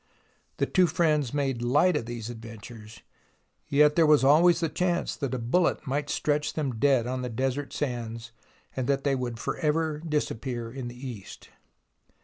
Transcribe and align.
The 0.57 0.65
two 0.65 0.87
friends 0.87 1.31
made 1.31 1.61
light 1.61 1.95
of 1.95 2.07
these 2.07 2.31
adventures, 2.31 3.01
yet 3.67 3.95
there 3.95 4.07
was 4.07 4.23
always 4.23 4.59
the 4.59 4.67
chance 4.67 5.15
that 5.17 5.35
a 5.35 5.37
bullet 5.37 5.85
might 5.85 6.09
stretch 6.09 6.53
them 6.53 6.79
dead 6.79 7.05
on 7.05 7.21
the 7.21 7.29
desert 7.29 7.71
sands 7.71 8.31
and 8.75 8.87
that 8.87 9.03
they 9.03 9.13
would 9.13 9.37
for 9.37 9.57
ever 9.57 9.99
disappear 9.99 10.71
in 10.73 10.87
the 10.87 11.07
East. 11.07 11.49